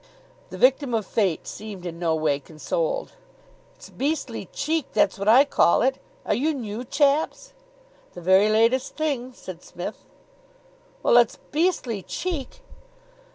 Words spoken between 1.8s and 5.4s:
in no way consoled. "It's beastly cheek, that's what